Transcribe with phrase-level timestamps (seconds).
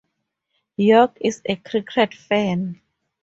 [0.79, 2.81] Yorke is a cricket fan.